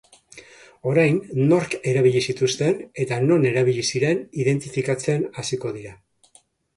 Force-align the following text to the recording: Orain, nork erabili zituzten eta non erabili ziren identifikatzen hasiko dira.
Orain, 0.91 1.17
nork 1.49 1.75
erabili 1.91 2.23
zituzten 2.33 2.79
eta 3.03 3.19
non 3.25 3.45
erabili 3.49 3.83
ziren 3.91 4.23
identifikatzen 4.45 5.23
hasiko 5.43 5.73
dira. 5.77 5.93